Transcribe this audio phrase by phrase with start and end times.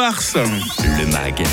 [0.00, 0.34] Mars.
[0.34, 1.44] Le MAG,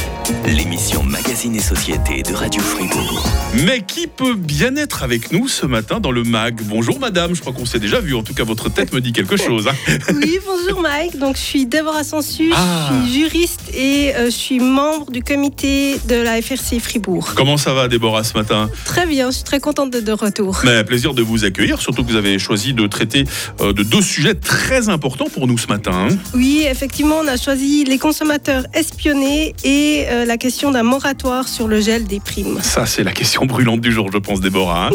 [0.46, 3.26] l'émission Magazine et Société de Radio Fribourg.
[3.66, 6.62] Mais qui peut bien être avec nous ce matin dans le MAG?
[6.64, 9.12] Bonjour madame, je crois qu'on s'est déjà vu, en tout cas votre tête me dit
[9.12, 9.68] quelque chose.
[9.68, 9.74] hein.
[10.14, 11.18] Oui, bonjour Mike.
[11.20, 12.90] Donc, je suis Déborah Sansu, Ah.
[13.04, 17.34] je suis juriste et euh, je suis membre du comité de la FRC Fribourg.
[17.36, 18.70] Comment ça va Déborah ce matin?
[18.86, 20.62] Très bien, je suis très contente d'être de retour.
[20.64, 23.26] Mais plaisir de vous accueillir, surtout que vous avez choisi de traiter
[23.60, 26.08] euh, de deux sujets très importants pour nous ce matin.
[26.12, 26.16] hein.
[26.34, 28.37] Oui, effectivement, on a choisi les consommateurs
[28.74, 32.60] espionnés et euh, la question d'un moratoire sur le gel des primes.
[32.62, 34.88] Ça, c'est la question brûlante du jour, je pense, Déborah.
[34.88, 34.92] hein.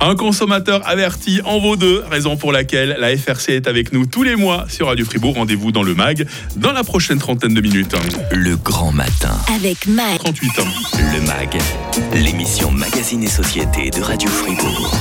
[0.00, 4.22] Un consommateur averti en vaut deux, raison pour laquelle la FRC est avec nous tous
[4.22, 5.34] les mois sur Radio Fribourg.
[5.34, 6.26] Rendez-vous dans le MAG
[6.56, 7.94] dans la prochaine trentaine de minutes.
[7.94, 8.22] hein.
[8.30, 9.36] Le grand matin.
[9.54, 10.18] Avec Mike.
[10.18, 10.64] 38 ans.
[11.14, 11.58] Le MAG,
[12.14, 14.94] l'émission Magazine et Société de Radio Fribourg.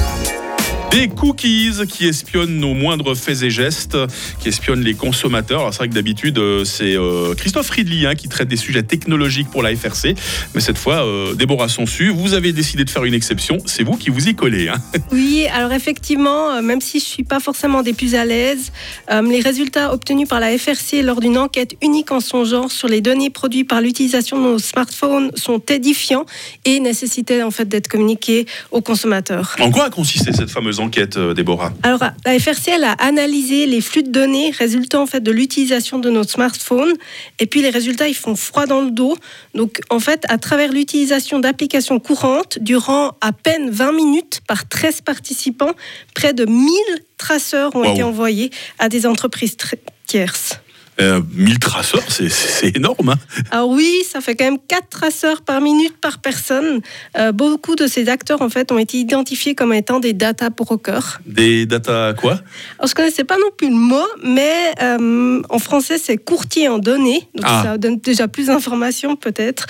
[0.94, 3.98] Des cookies qui espionnent nos moindres faits et gestes,
[4.40, 5.62] qui espionnent les consommateurs.
[5.62, 8.84] Alors c'est vrai que d'habitude euh, c'est euh, Christophe Ridley hein, qui traite des sujets
[8.84, 10.14] technologiques pour la FRC,
[10.54, 13.58] mais cette fois euh, Déborah Sonsu, vous avez décidé de faire une exception.
[13.66, 14.68] C'est vous qui vous y collez.
[14.70, 14.76] hein.
[15.12, 18.72] Oui, alors effectivement, euh, même si je suis pas forcément des plus à l'aise,
[19.12, 22.88] euh, les résultats obtenus par la FRC lors d'une enquête unique en son genre sur
[22.88, 26.26] les données produites par l'utilisation de nos smartphones sont édifiants
[26.66, 29.56] et nécessitaient en fait d'être communiqués aux consommateurs.
[29.60, 30.83] En quoi a consisté cette fameuse enquête,
[31.18, 35.22] euh, Déborah Alors, la FRC elle a analysé les flux de données résultant en fait
[35.22, 36.94] de l'utilisation de notre smartphone,
[37.40, 39.16] et puis les résultats ils font froid dans le dos.
[39.56, 45.02] Donc, en fait, à travers l'utilisation d'applications courantes, durant à peine 20 minutes par 13
[45.02, 45.72] participants,
[46.16, 46.72] près de 1000
[47.18, 47.92] traceurs ont Wow.
[47.94, 49.76] été envoyés à des entreprises tr-
[50.08, 50.60] tierces.
[51.02, 52.30] Euh, 1000 traceurs, c'est-
[52.76, 53.10] énorme.
[53.10, 53.16] hein.
[53.52, 56.82] Alors oui, ça fait quand même 4 traceurs par minute par personne.
[57.18, 61.20] Euh, beaucoup de ces acteurs en fait ont été identifiés comme étant des data brokers.
[61.26, 62.40] Des data quoi?
[62.80, 66.80] Alors, je connaissais pas non plus le mot, mais euh, en français, c'est courtier en
[66.80, 67.28] données.
[67.36, 67.62] Donc, Ah.
[67.66, 69.68] ça donne déjà plus d'informations, peut-être.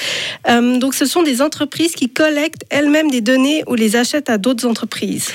[0.49, 4.37] Euh, donc, ce sont des entreprises qui collectent elles-mêmes des données ou les achètent à
[4.37, 5.29] d'autres entreprises.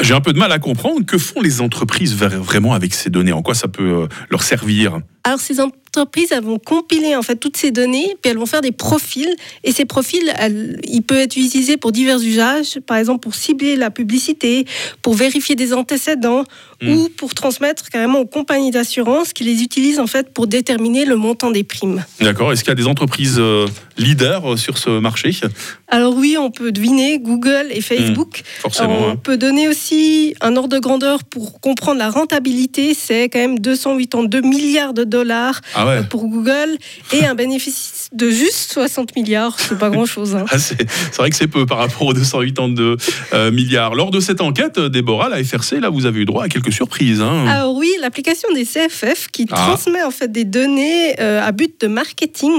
[0.00, 1.04] J'ai un peu de mal à comprendre.
[1.06, 3.32] Que font les entreprises vraiment avec ces données?
[3.32, 5.00] En quoi ça peut leur servir?
[5.24, 8.60] Alors, ces entreprises, elles vont compiler en fait toutes ces données, puis elles vont faire
[8.62, 9.32] des profils.
[9.62, 13.76] Et ces profils, elles- ils peuvent être utilisés pour divers usages, par exemple pour cibler
[13.76, 14.64] la publicité,
[15.02, 16.44] pour vérifier des antécédents,
[16.80, 16.92] Mm.
[16.92, 21.14] ou pour transmettre carrément aux compagnies d'assurance qui les utilisent en fait pour déterminer le
[21.14, 22.04] montant des primes.
[22.20, 23.66] D'accord Est-ce qu'il y a des entreprises euh,
[23.96, 25.30] leaders euh, sur ce marché?
[25.94, 28.42] Alors oui, on peut deviner Google et Facebook.
[28.60, 28.98] Forcément.
[28.98, 29.16] on hein.
[29.22, 32.94] peut donner aussi un ordre de grandeur pour comprendre la rentabilité.
[32.94, 36.02] C'est quand même 282 milliards de dollars Ah ouais.
[36.08, 36.78] pour Google
[37.12, 39.60] et un bénéfice de juste 60 milliards.
[39.60, 40.34] C'est pas grand-chose.
[40.34, 40.46] hein.
[40.50, 40.76] Ah, c'est
[41.16, 42.96] vrai que c'est peu par rapport aux 282
[43.34, 43.94] euh, milliards.
[43.94, 46.72] Lors de cette enquête, euh, Déborah, la FRC, là, vous avez eu droit à quelques
[46.72, 47.20] surprises.
[47.20, 47.46] hein.
[47.46, 49.56] Alors oui, l'application des CFF qui Ah.
[49.56, 52.52] transmet en fait des données euh, à but de marketing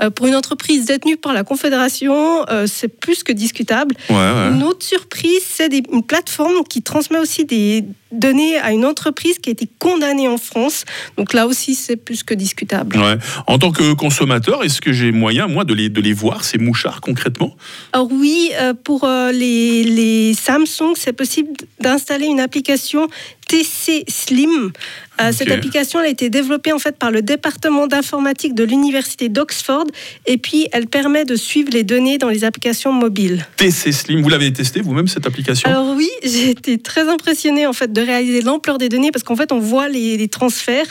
[0.00, 3.94] euh, pour une entreprise détenue par la Confédération, euh, c'est plus que discutable.
[4.10, 4.48] Ouais, ouais.
[4.52, 9.38] Une autre surprise, c'est des- une plateforme qui transmet aussi des données à une entreprise
[9.38, 10.84] qui a été condamnée en France.
[11.16, 12.96] Donc là aussi, c'est plus que discutable.
[12.96, 13.16] Ouais.
[13.46, 16.58] En tant que consommateur, est-ce que j'ai moyen, moi, de les, de les voir, ces
[16.58, 17.56] mouchards, concrètement?
[17.92, 23.08] Alors oui, euh, pour euh, les, les Samsung, c'est possible d'installer une application
[23.48, 24.72] TC Slim.
[25.20, 29.28] Euh, Cette application elle a été développée en fait par le département d'informatique de l'université
[29.28, 29.86] d'Oxford
[30.26, 33.44] et puis elle permet de suivre les données dans les applications mobiles.
[33.56, 35.68] TC Slim, vous l'avez testé vous-même, cette application?
[35.68, 39.36] Alors oui, j'ai été très impressionnée en fait de réaliser l'ampleur des données parce qu'en
[39.36, 40.86] fait on voit les, les transferts,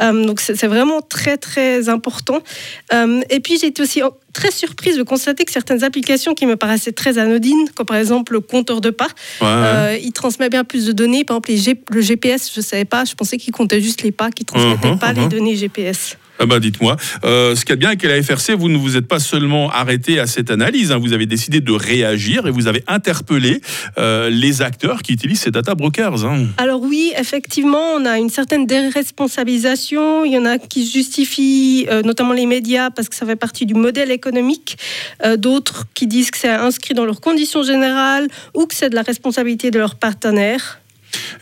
[0.00, 2.40] Euh, donc c'est vraiment très très important.
[2.92, 6.46] Euh, et puis j'ai été aussi oh, très surprise de constater que certaines applications qui
[6.46, 9.08] me paraissaient très anodines, comme par exemple le compteur de pas,
[9.40, 9.48] Ouais, ouais.
[9.48, 11.24] euh, il transmet bien plus de données.
[11.24, 14.12] Par exemple les G- le GPS, je savais pas, je pensais qu'il comptait juste les
[14.12, 15.20] pas, qu'il transmettait Mhm, pas mhm.
[15.22, 16.16] les données GPS.
[16.42, 16.96] Ah bah dites-moi.
[17.22, 20.18] Euh, ce a de bien avec la FRC, vous ne vous êtes pas seulement arrêté
[20.18, 23.60] à cette analyse, hein, vous avez décidé de réagir et vous avez interpellé
[23.98, 26.24] euh, les acteurs qui utilisent ces data brokers.
[26.24, 26.46] hein.
[26.56, 30.24] Alors oui, effectivement, on a une certaine déresponsabilisation.
[30.24, 33.66] Il y en a qui justifient, euh, notamment les médias, parce que ça fait partie
[33.66, 34.78] du modèle économique.
[35.36, 39.02] D'autres qui disent que c'est inscrit dans leurs conditions générales ou que c'est de la
[39.02, 40.79] responsabilité de leurs partenaires.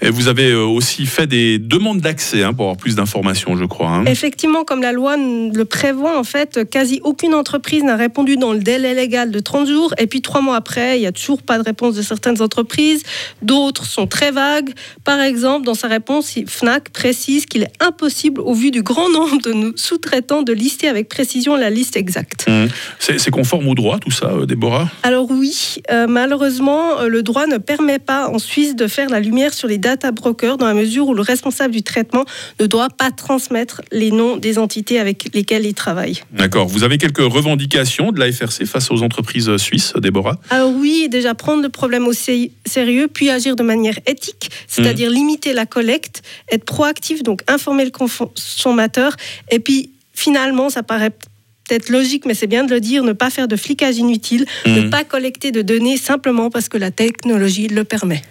[0.02, 3.64] Et vous avez euh, aussi fait des demandes d'accès hein, pour avoir plus d'informations, je
[3.64, 3.88] crois.
[3.88, 4.04] hein.
[4.06, 8.58] Effectivement, comme la loi le prévoit, en fait, quasi aucune entreprise n'a répondu dans le
[8.60, 9.94] délai légal de 30 jours.
[9.98, 13.02] Et puis trois mois après, il n'y a toujours pas de réponse de certaines entreprises.
[13.42, 14.70] D'autres sont très vagues.
[15.04, 19.40] Par exemple, dans sa réponse, Fnac précise qu'il est impossible, au vu du grand nombre
[19.42, 22.46] de nos sous-traitants, de lister avec précision la liste exacte.
[22.48, 22.66] Mmh.
[22.98, 24.88] C'est conforme au droit, tout ça, euh, Déborah?
[25.02, 29.54] Alors oui, euh, malheureusement, le droit ne permet pas en Suisse de faire la lumière
[29.54, 32.24] sur les data brokers dans la mesure où le responsable du traitement
[32.60, 36.22] ne doit pas transmettre les noms des entités avec lesquelles il travaille.
[36.32, 36.68] D'accord.
[36.68, 40.38] Vous avez quelques revendications de la FRC face aux entreprises suisses, Déborah?
[40.50, 45.52] Alors oui, déjà prendre le problème au sérieux, puis agir de manière éthique, c'est-à-dire limiter
[45.52, 49.16] la collecte, être proactif, donc informer le consommateur,
[49.50, 53.30] et puis finalement, ça paraît peut-être logique, mais c'est bien de le dire, ne pas
[53.30, 57.84] faire de flicage inutile, ne pas collecter de données simplement parce que la technologie le
[57.84, 58.22] permet.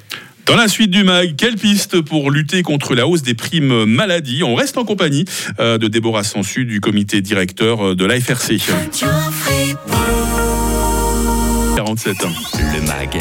[0.47, 4.43] Dans la suite du MAG, quelle piste pour lutter contre la hausse des primes maladie?
[4.43, 5.25] On reste en compagnie
[5.59, 8.61] euh, de Déborah Sansu du comité directeur euh, de l'AFRC.
[11.87, 12.33] 47 ans.
[12.73, 13.17] Le MAG,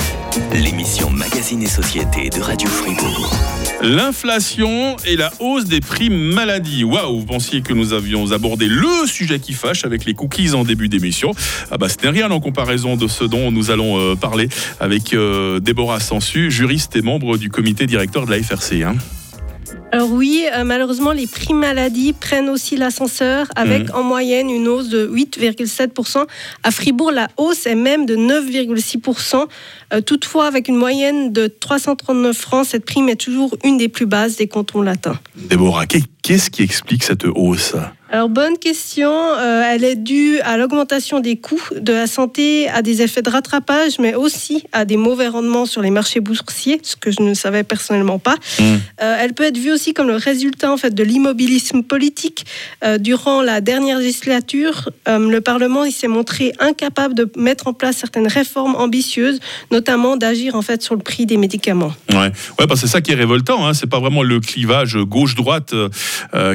[0.53, 3.33] l'émission Magazine et Société de Radio Fribourg.
[3.81, 6.83] L'inflation et la hausse des primes maladie.
[6.83, 10.65] Waouh, vous pensiez que nous avions abordé le sujet qui fâche avec les cookies en
[10.65, 11.31] début d'émission.
[11.71, 14.49] Ah bah, ce n'est rien en comparaison de ce dont nous allons euh, parler
[14.81, 18.83] avec euh, Déborah Sansu, juriste et membre du comité directeur de la FRC.
[18.83, 18.97] Hein.
[19.97, 23.95] Alors oui, euh, malheureusement, les primes maladie prennent aussi l'ascenseur avec mhm.
[23.95, 26.27] en moyenne une hausse de 8,7%.
[26.63, 29.47] À Fribourg, la hausse est même de 9,6%.
[29.95, 34.05] Euh, toutefois, avec une moyenne de 339 francs, cette prime est toujours une des plus
[34.05, 35.19] basses des cantons latins.
[35.35, 35.87] Déborah,
[36.27, 37.77] qu'est-ce qui explique cette hausse
[38.09, 39.11] alors bonne question.
[39.11, 43.29] Euh, elle est due à l'augmentation des coûts de la santé, à des effets de
[43.29, 47.35] rattrapage, mais aussi à des mauvais rendements sur les marchés boursiers, ce que je ne
[47.35, 48.37] savais personnellement pas.
[48.61, 48.63] Mmh.
[49.03, 52.47] Euh, elle peut être vue aussi comme le résultat en fait de l'immobilisme politique.
[52.85, 58.29] Euh, durant la dernière législature, le Parlement s'est montré incapable de mettre en place certaines
[58.29, 59.41] réformes ambitieuses,
[59.73, 61.93] notamment d'agir en fait sur le prix des médicaments.
[62.11, 62.19] Ouais,
[62.59, 63.67] ouais parce que c'est ça qui est révoltant.
[63.67, 63.75] Hein.
[63.75, 65.75] C'est pas vraiment le clivage gauche-droite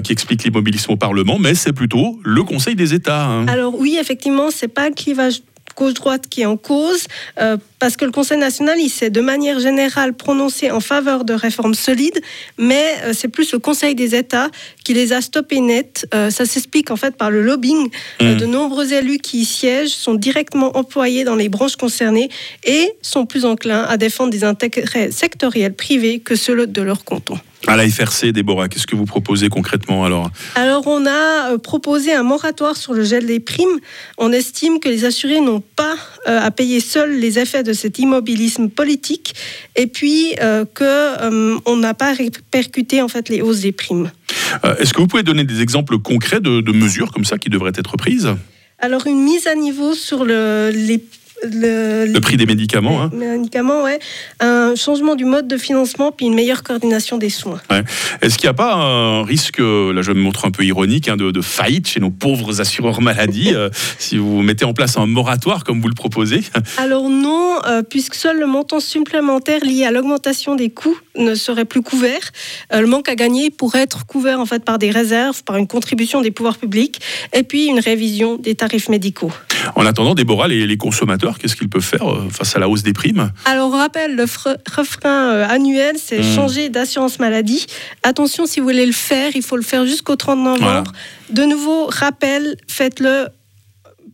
[0.03, 3.25] qui explique l'immobilisme au Parlement mais c'est plutôt le Conseil des États.
[3.25, 3.47] Hein.
[3.47, 5.41] Alors oui, effectivement, c'est pas le clivage
[5.75, 7.07] gauche-droite qui est en cause,
[7.39, 11.33] euh, parce que le Conseil national, il s'est de manière générale prononcé en faveur de
[11.33, 12.21] réformes solides,
[12.59, 14.51] mais euh, c'est plus le Conseil des États
[14.83, 16.07] qui les a stoppées net.
[16.13, 17.89] Euh, ça s'explique en fait par le lobbying.
[18.21, 18.35] Mmh.
[18.35, 22.29] de nombreux élus qui y siègent sont directement employés dans les branches concernées
[22.63, 27.39] et sont plus enclins à défendre des intérêts sectoriels privés que ceux de leur canton.
[27.67, 30.31] À la FRC, Déborah, qu'est-ce que vous proposez concrètement alors?
[30.55, 33.79] Alors, on a euh, proposé un moratoire sur le gel des primes.
[34.17, 35.95] On estime que les assurés n'ont pas
[36.27, 39.35] euh, à payer seuls les effets de cet immobilisme politique
[39.75, 44.11] et puis euh, qu'on n'a pas répercuté en fait les hausses des primes.
[44.79, 47.71] Est-ce que vous pouvez donner des exemples concrets de, de mesures comme ça qui devraient
[47.75, 48.29] être prises?
[48.79, 51.03] Alors une mise à niveau sur le, les
[51.43, 53.01] le, prix des médicaments.
[53.01, 53.11] Hein.
[53.13, 53.99] médicaments, ouais.
[54.39, 57.61] Un changement du mode de financement, puis une meilleure coordination des soins.
[58.21, 61.17] Est-ce qu'il n'y a pas un risque, là je me montre un peu ironique, hein,
[61.17, 65.63] de, faillite chez nos pauvres assureurs maladie euh, si vous mettez en place un moratoire
[65.63, 66.41] comme vous le proposez?
[66.77, 71.65] Alors non, euh, puisque seul le montant supplémentaire lié à l'augmentation des coûts ne serait
[71.65, 72.21] plus couvert.
[72.73, 75.67] Euh, le manque à gagner pourrait être couvert en fait par des réserves, par une
[75.67, 77.01] contribution des pouvoirs publics,
[77.33, 79.31] et puis une révision des tarifs médicaux.
[79.75, 82.93] En attendant, Déborah, les, consommateurs, qu'est-ce qu'ils peuvent faire euh, face à la hausse des
[82.93, 83.31] primes?
[83.45, 86.35] Alors, on rappelle, le refrain euh, annuel, c'est mmh.
[86.35, 87.65] changer d'assurance maladie.
[88.03, 90.91] Attention, si vous voulez le faire, il faut le faire jusqu'au 30 novembre.
[91.29, 93.27] De nouveau, rappel, faites-le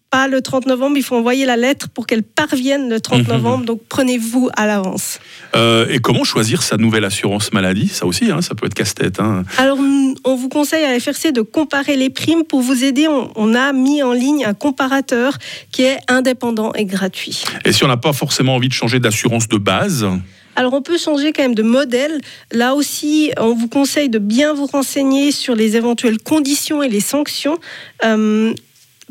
[0.09, 3.27] pas le 30 novembre, il faut envoyer la lettre pour qu'elle parvienne le 30 mhm.
[3.27, 5.19] novembre, donc prenez-vous à l'avance.
[5.55, 7.89] Euh, et comment choisir sa nouvelle assurance maladie?
[7.89, 9.19] Ça aussi, hein, ça peut être casse-tête.
[9.19, 9.43] Hein.
[9.57, 9.77] Alors,
[10.23, 12.43] on vous conseille à FRC de comparer les primes.
[12.43, 15.37] Pour vous aider, on, a mis en ligne un comparateur
[15.71, 17.43] qui est indépendant et gratuit.
[17.65, 20.07] Et si on n'a pas forcément envie de changer d'assurance de base?
[20.55, 22.19] Alors on peut changer quand même de modèle.
[22.51, 26.99] Là aussi, on vous conseille de bien vous renseigner sur les éventuelles conditions et les
[26.99, 27.59] sanctions.
[28.03, 28.53] Euh,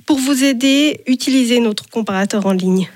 [0.06, 2.88] pour vous aider, utilisez notre comparateur en ligne.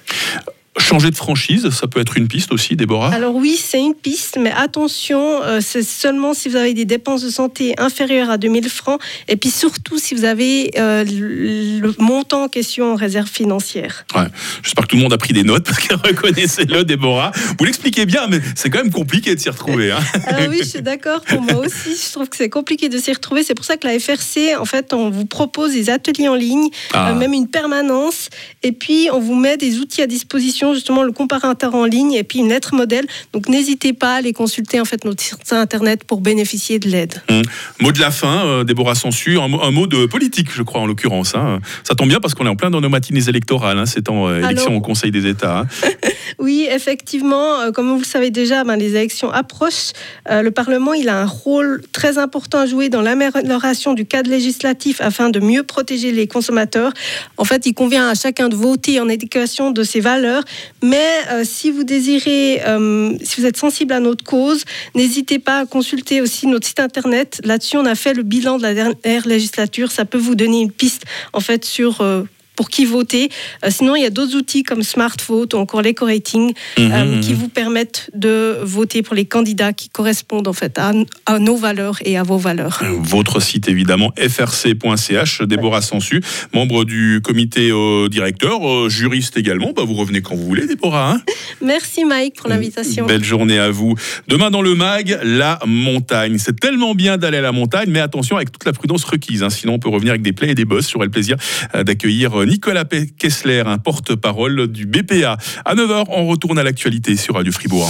[0.91, 4.39] Changer de franchise, ça peut être une piste aussi, Déborah Alors oui, c'est une piste,
[4.41, 8.69] mais attention, euh, c'est seulement si vous avez des dépenses de santé inférieures à 2000
[8.69, 14.05] francs, et puis surtout si vous avez euh, le montant en question en réserve financière.
[14.17, 14.25] Ouais.
[14.65, 17.31] J'espère que tout le monde a pris des notes, parce que reconnaissez-le, Déborah.
[17.57, 19.93] Vous l'expliquez bien, mais c'est quand même compliqué de s'y retrouver.
[19.93, 20.01] Hein.
[20.27, 23.13] Alors oui, je suis d'accord, pour moi aussi, je trouve que c'est compliqué de s'y
[23.13, 23.45] retrouver.
[23.45, 26.69] C'est pour ça que la FRC, en fait, on vous propose des ateliers en ligne,
[26.95, 27.11] ah.
[27.11, 28.29] euh, même une permanence,
[28.65, 32.25] et puis on vous met des outils à disposition justement le comparateur en ligne et
[32.25, 33.07] puis une lettre modèle.
[33.33, 37.23] Donc n'hésitez pas à aller consulter en fait notre site internet pour bénéficier de l'aide.
[37.29, 37.43] Mmh.
[37.81, 41.35] Mot de la fin, euh, Déborah Sansu, un, mot de politique, je crois en l'occurrence.
[41.35, 41.61] Hein.
[41.85, 44.29] Ça tombe bien parce qu'on est en plein dans nos matinées électorales, hein, c'est en
[44.29, 45.61] euh, élection au Conseil des États.
[45.61, 45.67] Hein.
[46.39, 49.93] oui, effectivement, euh, comme vous le savez déjà, ben, les élections approchent.
[50.29, 55.01] le Parlement, il a un rôle très important à jouer dans l'amélioration du cadre législatif
[55.01, 56.93] afin de mieux protéger les consommateurs.
[57.37, 60.45] En fait, il convient à chacun de voter en éducation de ses valeurs,
[60.83, 65.61] Mais euh, si vous désirez, euh, si vous êtes sensible à notre cause, n'hésitez pas
[65.61, 67.41] à consulter aussi notre site internet.
[67.45, 69.91] Là-dessus, on a fait le bilan de la dernière législature.
[69.91, 72.23] Ça peut vous donner une piste en fait sur euh,
[72.61, 73.31] pour qui voter.
[73.65, 77.05] Euh, sinon, il y a d'autres outils comme Smart Vote ou encore l'Eco-Rating Mhm, euh,
[77.07, 77.21] mhm.
[77.21, 80.93] qui vous permettent de voter pour les candidats qui correspondent en fait à,
[81.25, 82.83] à nos valeurs et à vos valeurs.
[82.99, 89.73] Votre site évidemment frc.ch, Déborah Sansu, membre du comité euh, directeur, euh, juriste également.
[89.75, 91.13] Bah, vous revenez quand vous voulez, Déborah.
[91.13, 91.23] hein
[91.63, 93.07] Merci Mike pour l'invitation.
[93.07, 93.95] Belle journée à vous.
[94.29, 96.37] Demain dans le mag, la montagne.
[96.39, 99.43] C'est tellement bien d'aller à la montagne, mais attention avec toute la prudence requise.
[99.43, 100.91] hein, sinon, on peut revenir avec des plaies et des bosses.
[100.91, 101.37] J'aurai le plaisir
[101.75, 102.85] euh, d'accueillir euh, Nicolas
[103.17, 105.37] Kessler, un porte-parole du BPA.
[105.65, 107.89] À 9h, on retourne à l'actualité sur Radio Fribourg.